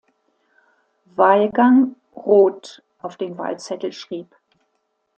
[1.15, 4.35] Wahlgang "Roth" auf den Wahlzettel schrieb.